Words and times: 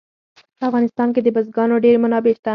په 0.57 0.63
افغانستان 0.69 1.07
کې 1.13 1.21
د 1.23 1.27
بزګانو 1.35 1.81
ډېرې 1.83 1.99
منابع 2.03 2.33
شته. 2.37 2.49